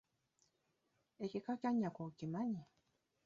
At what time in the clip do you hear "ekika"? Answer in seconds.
1.23-1.51